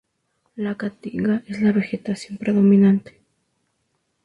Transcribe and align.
La 0.55 0.75
caatinga 0.79 1.43
es 1.45 1.61
la 1.61 1.71
vegetación 1.73 2.39
predominante. 2.39 3.21